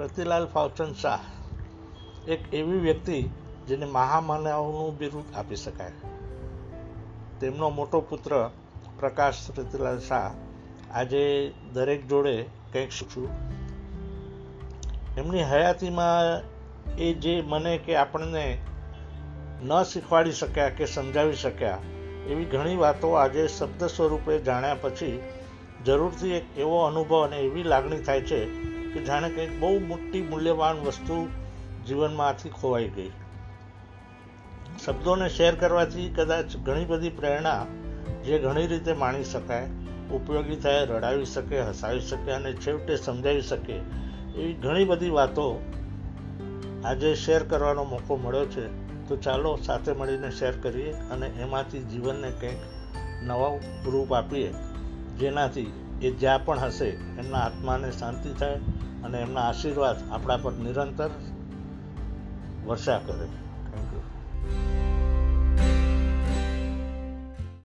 રતિલાલ 0.00 0.46
ફાઉચન 0.46 0.92
શાહ 0.92 1.20
એક 2.28 2.54
એવી 2.54 2.78
વ્યક્તિ 2.78 3.22
જેને 3.68 3.86
મહામાનવનું 3.86 4.98
બિરુદ 4.98 5.34
આપી 5.34 5.56
શકાય. 5.56 5.92
તેમનો 7.40 7.70
મોટો 7.70 8.00
પુત્ર 8.00 8.50
પ્રકાશ 9.00 9.50
પ્રતિલાલ 9.54 9.98
શાહ 9.98 10.30
આજે 10.90 11.52
દરેક 11.72 12.06
જોડે 12.06 12.42
કંઈક 12.72 12.90
શીખશું. 12.90 13.28
એમની 15.18 15.42
હયાતીમાં 15.42 16.42
એ 16.96 17.12
જે 17.14 17.42
મને 17.42 17.78
કે 17.78 17.96
આપણને 17.96 18.58
ન 19.62 19.82
શીખવાડી 19.82 20.32
શક્યા 20.32 20.68
કે 20.68 20.86
સમજાવી 20.86 21.32
શક્યા, 21.32 21.78
એવી 22.28 22.44
ઘણી 22.44 22.76
વાતો 22.76 23.12
આજે 23.12 23.48
શબ્દ 23.48 23.84
સ્વરૂપે 23.84 24.38
જાણ્યા 24.38 24.74
પછી 24.74 25.22
જરૂરથી 25.84 26.30
એક 26.30 26.58
એવો 26.58 26.82
અનુભવ 26.84 27.26
અને 27.26 27.36
એવી 27.36 27.62
લાગણી 27.62 27.98
થાય 27.98 28.20
છે 28.20 28.69
કે 28.94 29.04
જાણે 29.04 29.30
કંઈક 29.30 29.60
બહુ 29.60 29.78
મોટી 29.78 30.22
મૂલ્યવાન 30.22 30.76
વસ્તુ 30.76 31.28
જીવનમાંથી 31.86 32.48
ખોવાઈ 32.48 32.88
ગઈ. 32.88 33.10
શબ્દોને 34.86 35.28
શેર 35.28 35.54
કરવાથી 35.54 36.08
કદાચ 36.16 36.56
ઘણી 36.56 36.84
બધી 36.84 37.08
પ્રેરણા 37.08 37.66
જે 38.24 38.38
ઘણી 38.38 38.66
રીતે 38.66 38.92
માણી 38.92 39.24
શકાય, 39.24 39.66
ઉપયોગી 40.12 40.56
થાય, 40.56 40.86
રડાવી 40.86 41.24
શકે, 41.24 41.60
હસાવી 41.60 42.00
શકે 42.00 42.30
અને 42.30 42.52
છેવટે 42.52 42.96
સમજાવી 42.96 43.42
શકે 43.42 43.72
એવી 44.36 44.52
ઘણી 44.52 44.84
બધી 44.84 45.10
વાતો 45.10 45.62
આજે 46.84 47.14
શેર 47.14 47.42
કરવાનો 47.42 47.84
મોકો 47.84 48.16
મળ્યો 48.16 48.46
છે. 48.46 48.90
તો 49.08 49.16
ચાલો 49.16 49.56
સાથે 49.56 49.92
મળીને 49.92 50.30
શેર 50.30 50.52
કરીએ 50.56 50.92
અને 50.92 51.26
એમાંથી 51.26 51.78
જીવનને 51.78 52.30
કંઈક 52.30 52.58
નવા 53.22 53.56
રૂપ 53.90 54.14
આપીએ, 54.14 54.54
જેનાથી 55.18 55.72
એ 56.00 56.10
જ્યાં 56.10 56.44
પણ 56.44 56.58
હશે, 56.58 56.88
એમના 57.18 57.38
આત્માને 57.38 57.90
શાંતિ 57.90 58.30
થાય 58.32 58.54
અને 59.04 59.20
એમના 59.20 59.40
આશીર્વાદ 59.40 59.96
આપણા 60.10 60.36
પર 60.36 60.52
નિરંતર 60.52 61.10
વર્ષા 62.66 62.98
કરે. 62.98 63.26
Thank 63.26 63.94
you 63.94 64.00